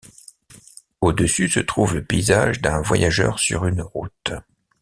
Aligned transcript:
Au-dessus 1.01 1.47
se 1.47 1.59
trouve 1.59 1.93
le 1.93 2.03
paysage 2.03 2.59
d'un 2.59 2.81
voyageur 2.81 3.37
sur 3.37 3.67
une 3.67 3.83
route. 3.83 4.31